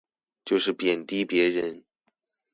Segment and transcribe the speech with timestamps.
[0.43, 1.85] 就是貶低別人